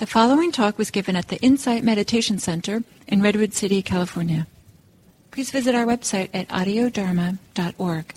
[0.00, 4.46] The following talk was given at the Insight Meditation Center in Redwood City, California.
[5.30, 8.14] Please visit our website at audiodharma.org.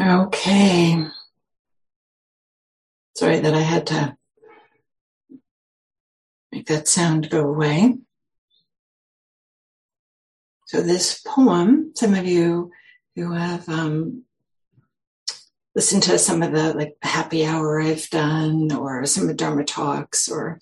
[0.00, 1.04] Okay.
[3.14, 4.16] Sorry that I had to
[6.50, 7.98] make that sound go away.
[10.64, 12.70] So this poem, some of you
[13.16, 14.24] who have um,
[15.74, 19.64] listen to some of the like happy hour I've done or some of the Dharma
[19.64, 20.60] talks or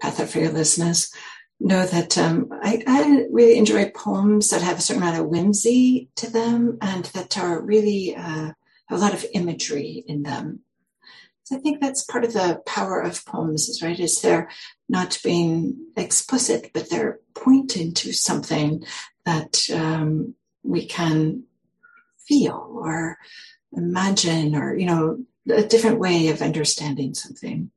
[0.00, 1.12] Path of Fearlessness
[1.60, 6.08] know that um, I, I, really enjoy poems that have a certain amount of whimsy
[6.16, 8.52] to them and that are really uh,
[8.90, 10.60] a lot of imagery in them.
[11.44, 13.98] So I think that's part of the power of poems, right?
[13.98, 14.48] Is they're
[14.88, 18.84] not being explicit, but they're pointing to something
[19.26, 21.44] that um, we can
[22.26, 23.18] feel or
[23.72, 27.70] imagine or, you know, a different way of understanding something.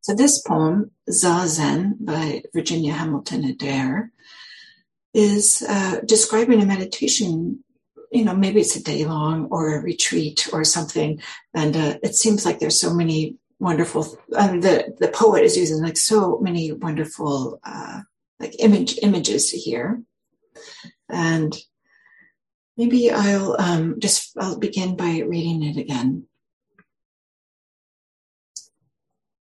[0.00, 4.10] So this poem, Zazen by Virginia Hamilton Adair,
[5.12, 7.62] is uh, describing a meditation.
[8.10, 11.20] You know, maybe it's a day long or a retreat or something,
[11.52, 14.18] and uh, it seems like there's so many wonderful.
[14.34, 18.00] Um, the the poet is using like so many wonderful uh,
[18.40, 20.02] like image images here,
[21.10, 21.54] and
[22.78, 26.28] Maybe I'll um, just I'll begin by reading it again.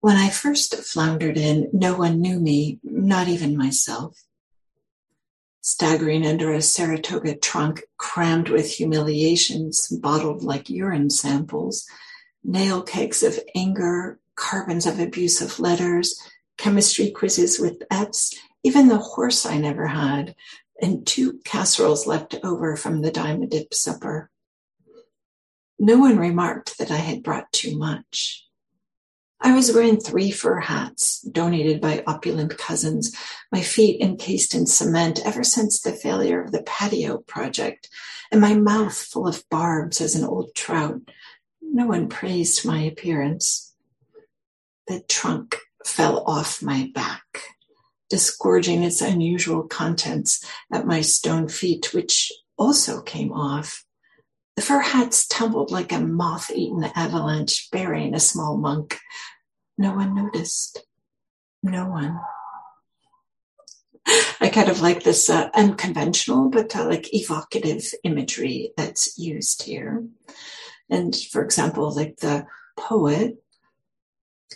[0.00, 4.22] When I first floundered in, no one knew me, not even myself.
[5.60, 11.84] Staggering under a Saratoga trunk crammed with humiliations bottled like urine samples,
[12.42, 16.18] nail kegs of anger, carbons of abusive letters,
[16.56, 20.34] chemistry quizzes with F's, even the horse I never had,
[20.80, 24.30] and two casseroles left over from the diamond dip supper.
[25.78, 28.44] No one remarked that I had brought too much.
[29.40, 33.14] I was wearing three fur hats donated by opulent cousins,
[33.52, 37.88] my feet encased in cement ever since the failure of the patio project,
[38.32, 41.00] and my mouth full of barbs as an old trout.
[41.60, 43.74] No one praised my appearance.
[44.88, 47.42] The trunk fell off my back
[48.08, 53.84] disgorging its unusual contents at my stone feet, which also came off.
[54.56, 58.98] The fur hats tumbled like a moth eaten avalanche, burying a small monk.
[59.76, 60.84] No one noticed.
[61.62, 62.18] No one.
[64.40, 70.06] I kind of like this uh, unconventional, but uh, like evocative imagery that's used here.
[70.88, 72.46] And for example, like the
[72.78, 73.42] poet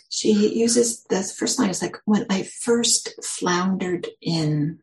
[0.09, 4.79] she uses the first line is like when I first floundered in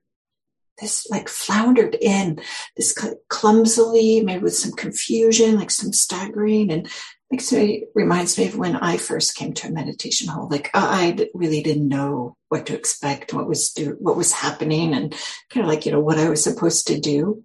[0.80, 2.40] this like floundered in
[2.76, 2.96] this
[3.28, 6.88] clumsily maybe with some confusion like some staggering and
[7.30, 10.86] makes me reminds me of when I first came to a meditation hall like uh,
[10.88, 15.12] I really didn't know what to expect what was do what was happening and
[15.50, 17.44] kind of like you know what I was supposed to do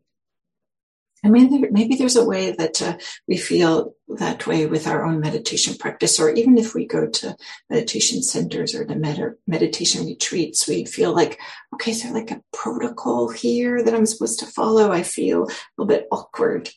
[1.25, 2.97] I mean, maybe there's a way that uh,
[3.27, 7.37] we feel that way with our own meditation practice, or even if we go to
[7.69, 11.39] meditation centers or the med- meditation retreats, we feel like,
[11.73, 14.91] okay, is there like a protocol here that I'm supposed to follow?
[14.91, 16.69] I feel a little bit awkward.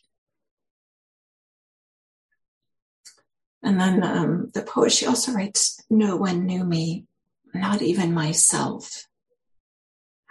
[3.61, 7.05] And then um, the poet, she also writes, No one knew me,
[7.53, 9.07] not even myself.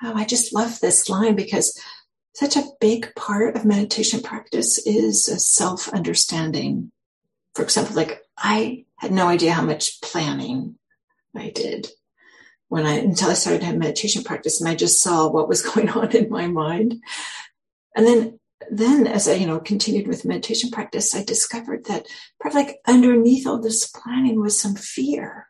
[0.03, 1.79] Oh, I just love this line because
[2.37, 6.93] such a big part of meditation practice is self understanding.
[7.55, 10.77] For example, like I had no idea how much planning
[11.35, 11.89] I did
[12.69, 15.63] when I until I started to have meditation practice and I just saw what was
[15.75, 17.03] going on in my mind.
[17.97, 18.39] And then
[18.71, 22.07] then as I, you know, continued with meditation practice, I discovered that
[22.39, 25.49] probably like underneath all this planning was some fear.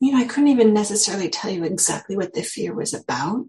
[0.00, 3.44] You know, I couldn't even necessarily tell you exactly what the fear was about,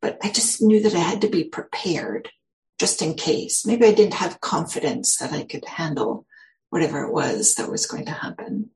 [0.00, 2.30] but I just knew that I had to be prepared
[2.78, 3.66] just in case.
[3.66, 6.26] Maybe I didn't have confidence that I could handle
[6.70, 8.70] whatever it was that was going to happen.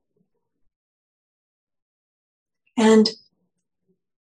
[2.77, 3.09] And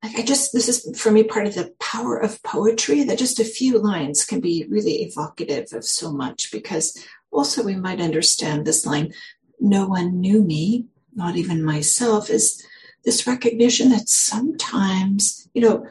[0.01, 3.45] I just, this is for me part of the power of poetry that just a
[3.45, 6.97] few lines can be really evocative of so much because
[7.31, 9.13] also we might understand this line,
[9.59, 12.65] no one knew me, not even myself, is
[13.03, 15.85] this recognition that sometimes, you know,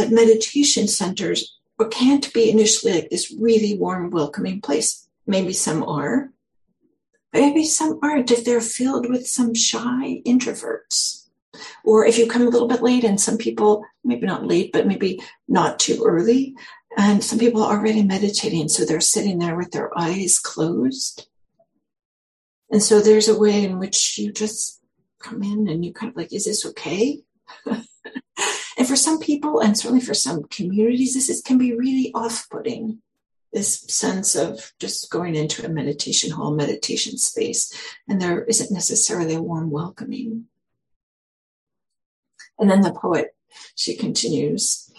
[0.00, 1.58] that meditation centers
[1.90, 5.08] can't be initially like this really warm, welcoming place.
[5.26, 6.30] Maybe some are,
[7.32, 11.28] maybe some aren't if they're filled with some shy introverts.
[11.84, 14.86] Or if you come a little bit late and some people, maybe not late, but
[14.86, 16.54] maybe not too early,
[16.96, 21.28] and some people are already meditating, so they're sitting there with their eyes closed.
[22.70, 24.80] And so there's a way in which you just
[25.18, 27.20] come in and you kind of like, is this okay?
[28.80, 32.48] and for some people, and certainly for some communities, this is, can be really off
[32.48, 33.02] putting.
[33.52, 37.74] This sense of just going into a meditation hall, meditation space,
[38.08, 40.46] and there isn't necessarily a warm welcoming.
[42.58, 43.36] And then the poet,
[43.74, 44.90] she continues,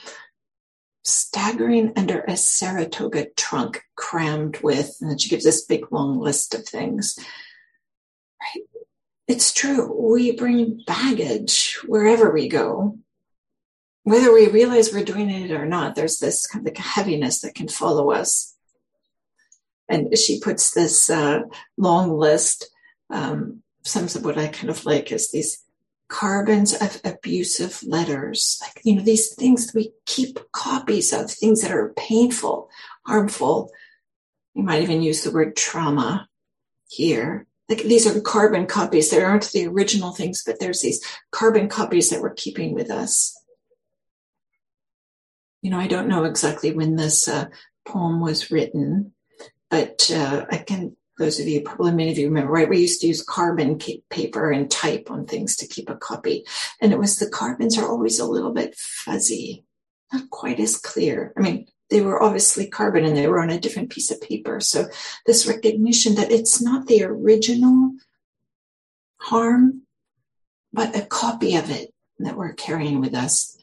[1.03, 6.53] staggering under a Saratoga trunk crammed with, and then she gives this big long list
[6.53, 7.17] of things.
[8.39, 8.63] Right?
[9.27, 9.91] It's true.
[9.91, 12.99] We bring baggage wherever we go.
[14.03, 17.67] Whether we realize we're doing it or not, there's this kind of heaviness that can
[17.67, 18.55] follow us.
[19.87, 21.41] And she puts this uh,
[21.77, 22.69] long list.
[23.09, 25.63] Um, some of what I kind of like is these
[26.07, 31.71] carbons of abusive letters, like, you know, these things we keep copies of, things that
[31.71, 32.69] are painful,
[33.05, 33.71] harmful.
[34.53, 36.27] You might even use the word trauma
[36.89, 37.47] here.
[37.69, 39.09] Like these are carbon copies.
[39.09, 41.01] They aren't the original things, but there's these
[41.31, 43.40] carbon copies that we're keeping with us.
[45.61, 47.45] You know, I don't know exactly when this uh,
[47.85, 49.13] poem was written,
[49.69, 52.67] but uh, I can those of you, probably many of you remember, right?
[52.67, 56.45] We used to use carbon paper and type on things to keep a copy.
[56.81, 59.63] And it was the carbons are always a little bit fuzzy,
[60.11, 61.31] not quite as clear.
[61.37, 64.59] I mean, they were obviously carbon and they were on a different piece of paper.
[64.59, 64.87] So
[65.25, 67.91] this recognition that it's not the original
[69.17, 69.83] harm,
[70.73, 73.57] but a copy of it that we're carrying with us.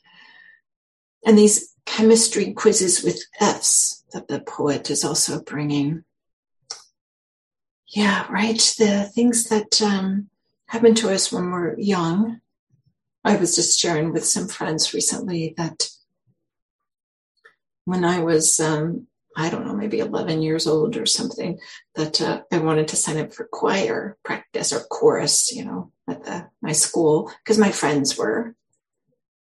[1.24, 6.04] And these chemistry quizzes with F's that the poet is also bringing
[7.90, 8.60] yeah, right.
[8.78, 10.28] The things that um,
[10.66, 12.40] happen to us when we're young.
[13.24, 15.88] I was just sharing with some friends recently that
[17.84, 19.06] when I was, um,
[19.36, 21.58] I don't know, maybe 11 years old or something,
[21.94, 26.24] that uh, I wanted to sign up for choir practice or chorus, you know, at
[26.24, 28.54] the, my school because my friends were.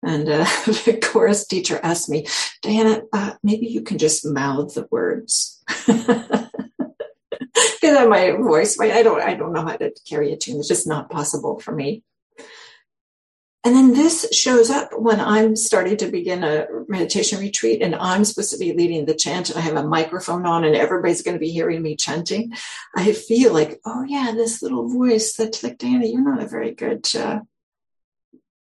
[0.05, 2.27] And uh, the chorus teacher asked me,
[2.61, 5.63] Diana, uh, maybe you can just mouth the words.
[7.85, 8.79] because my voice.
[8.79, 10.59] I don't I don't know how to carry a tune.
[10.59, 12.03] It's just not possible for me.
[13.63, 18.23] And then this shows up when I'm starting to begin a meditation retreat and I'm
[18.23, 21.33] supposed to be leading the chant and I have a microphone on and everybody's going
[21.33, 22.53] to be hearing me chanting.
[22.95, 26.75] I feel like, oh yeah, this little voice that's like, Diana, you're not a very
[26.75, 27.39] good uh,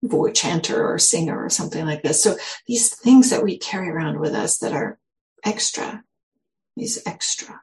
[0.03, 2.21] voice chanter or singer or something like this.
[2.21, 4.99] So these things that we carry around with us that are
[5.44, 6.03] extra,
[6.75, 7.61] these extra.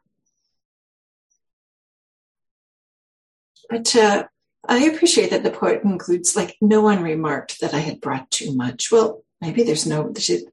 [3.70, 4.24] But uh,
[4.66, 8.54] I appreciate that the poet includes like no one remarked that I had brought too
[8.54, 8.90] much.
[8.90, 10.12] Well, maybe there's no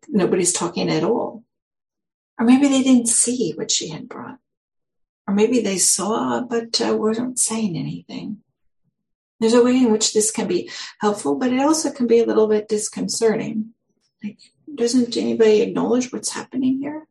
[0.10, 1.44] nobody's talking at all,
[2.40, 4.38] or maybe they didn't see what she had brought,
[5.28, 8.38] or maybe they saw but uh, weren't saying anything.
[9.42, 12.26] There's a way in which this can be helpful, but it also can be a
[12.26, 13.74] little bit disconcerting.
[14.24, 14.38] Like,
[14.76, 17.08] doesn't anybody acknowledge what's happening here?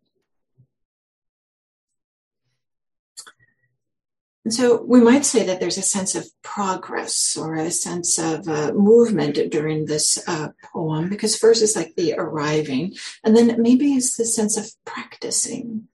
[4.45, 8.49] And so we might say that there's a sense of progress or a sense of
[8.49, 12.95] uh, movement during this uh, poem, because first is like the arriving,
[13.25, 15.89] and then maybe it's the sense of practicing.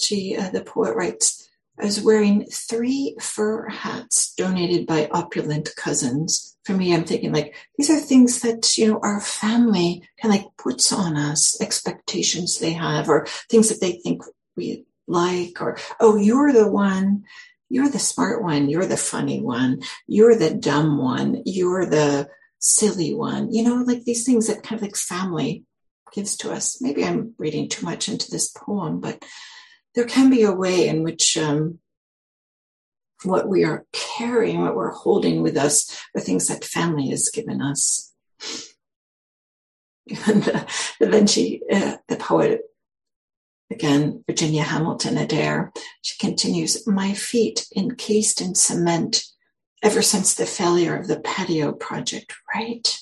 [0.00, 1.47] She, uh, the poet writes,
[1.80, 6.56] I was wearing three fur hats donated by opulent cousins.
[6.64, 10.40] For me, I'm thinking like these are things that you know our family kind of
[10.40, 14.22] like puts on us, expectations they have, or things that they think
[14.56, 17.24] we like, or, oh, you're the one,
[17.68, 23.14] you're the smart one, you're the funny one, you're the dumb one, you're the silly
[23.14, 25.64] one, you know, like these things that kind of like family
[26.12, 26.80] gives to us.
[26.82, 29.24] Maybe I'm reading too much into this poem, but
[29.98, 31.80] there can be a way in which um,
[33.24, 37.60] what we are carrying, what we're holding with us, are things that family has given
[37.60, 38.14] us.
[40.28, 42.60] And, uh, she, uh, the poet
[43.70, 45.72] Again, Virginia Hamilton Adair.
[46.00, 49.24] She continues, My feet encased in cement
[49.82, 52.98] ever since the failure of the patio project, right?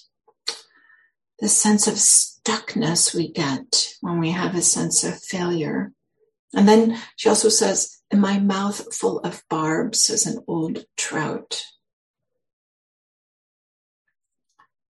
[1.41, 5.93] The sense of stuckness we get when we have a sense of failure.
[6.56, 11.66] And then she also says, my mouth full of barbs as an old trout.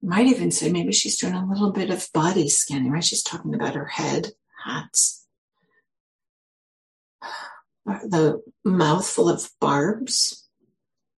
[0.02, 3.04] Might even say maybe she's doing a little bit of body scanning, right?
[3.04, 4.30] She's talking about her head,
[4.66, 5.28] hats
[7.86, 10.48] the mouth full of barbs,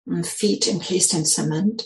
[0.08, 1.84] and feet encased in cement,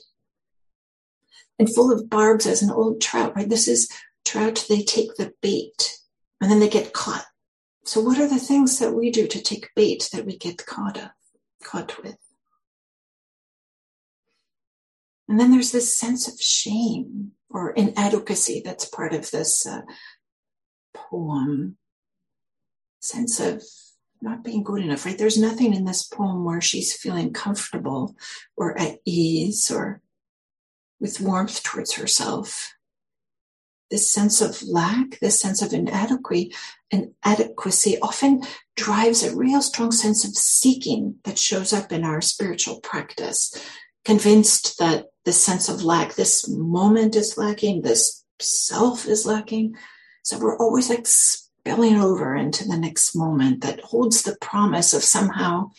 [1.59, 3.50] and full of barbs as an old trout, right?
[3.50, 3.91] This is
[4.24, 6.00] trout, they take the bait
[6.39, 7.25] and then they get caught
[7.86, 10.98] So, what are the things that we do to take bait that we get caught
[10.98, 11.13] up,
[11.63, 12.18] caught with?
[15.27, 19.82] And then there's this sense of shame or inadequacy that's part of this uh,
[20.94, 21.77] poem.
[23.01, 23.63] Sense of
[24.20, 25.18] not being good enough, right?
[25.18, 28.15] There's nothing in this poem where she's feeling comfortable
[28.58, 30.01] or at ease or
[31.00, 32.75] with warmth towards herself.
[33.92, 36.54] This sense of lack, this sense of inadequacy,
[36.89, 38.44] inadequacy often
[38.75, 43.56] drives a real strong sense of seeking that shows up in our spiritual practice.
[44.04, 49.75] Convinced that this sense of lack, this moment is lacking, this self is lacking.
[50.24, 55.04] So we're always like spilling over into the next moment that holds the promise of
[55.04, 55.72] somehow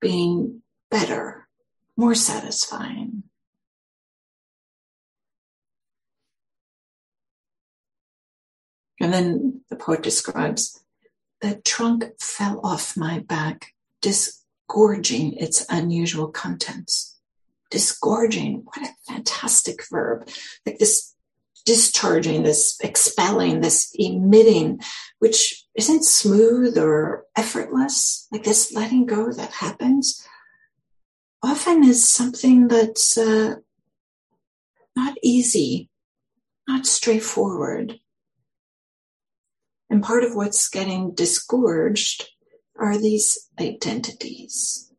[0.00, 1.48] being better,
[1.96, 3.24] more satisfying.
[9.00, 10.82] And then the poet describes
[11.40, 17.18] the trunk fell off my back, disgorging its unusual contents.
[17.70, 20.28] Disgorging, what a fantastic verb.
[20.64, 21.14] Like this
[21.64, 24.80] discharging, this expelling, this emitting,
[25.18, 30.26] which isn't smooth or effortless, like this letting go that happens,
[31.42, 33.56] often is something that's uh,
[34.94, 35.88] not easy,
[36.68, 37.98] not straightforward.
[39.92, 42.26] And part of what's getting disgorged
[42.78, 44.90] are these identities.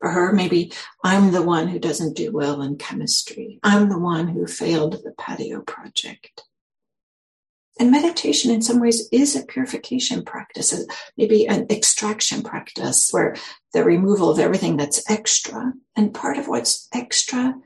[0.00, 0.72] For her, maybe
[1.04, 3.60] I'm the one who doesn't do well in chemistry.
[3.62, 6.44] I'm the one who failed the patio project.
[7.78, 10.74] And meditation, in some ways, is a purification practice,
[11.18, 13.36] maybe an extraction practice where
[13.74, 15.74] the removal of everything that's extra.
[15.94, 17.56] And part of what's extra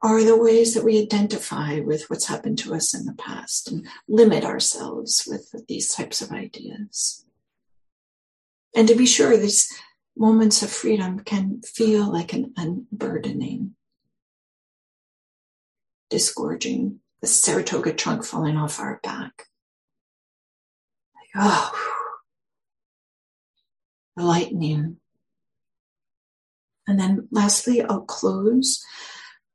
[0.00, 3.86] are the ways that we identify with what's happened to us in the past and
[4.08, 7.24] limit ourselves with these types of ideas.
[8.76, 9.72] And to be sure, these
[10.16, 13.74] moments of freedom can feel like an unburdening,
[16.10, 19.46] disgorging, the Saratoga trunk falling off our back.
[21.16, 21.72] Like, oh,
[24.16, 24.98] the lightning.
[26.86, 28.84] And then lastly, I'll close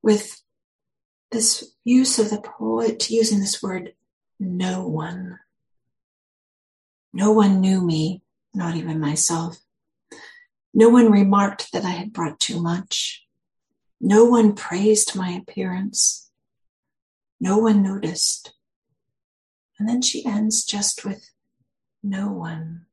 [0.03, 0.41] with
[1.31, 3.93] this use of the poet using this word,
[4.39, 5.39] no one.
[7.11, 8.21] No one knew me,
[8.53, 9.57] not even myself.
[10.73, 13.25] No one remarked that I had brought too much.
[14.01, 16.29] No one praised my appearance.
[17.39, 18.53] No one noticed.
[19.79, 21.29] And then she ends just with
[22.03, 22.85] no one.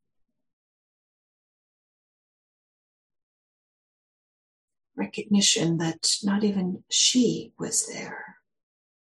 [5.00, 8.36] Recognition that not even she was there.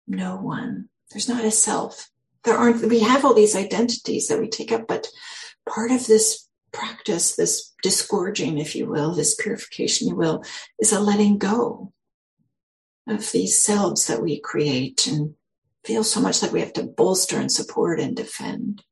[0.08, 0.90] No one.
[1.12, 2.10] There's not a self.
[2.44, 5.08] There aren't, we have all these identities that we take up, but
[5.70, 10.44] part of this practice, this disgorging, if you will, this purification, you will,
[10.80, 11.94] is a letting go
[13.08, 15.36] of these selves that we create and
[15.86, 18.84] feel so much like we have to bolster and support and defend.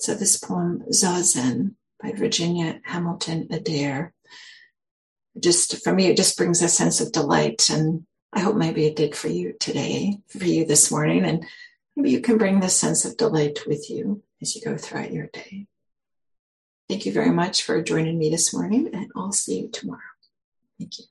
[0.00, 4.12] So this poem, Zazen, by Virginia Hamilton Adair,
[5.38, 7.70] just for me, it just brings a sense of delight.
[7.70, 11.24] And I hope maybe it did for you today, for you this morning.
[11.24, 11.46] And
[12.00, 15.26] Maybe you can bring this sense of delight with you as you go throughout your
[15.26, 15.66] day.
[16.88, 20.00] Thank you very much for joining me this morning, and I'll see you tomorrow.
[20.78, 21.04] Thank you.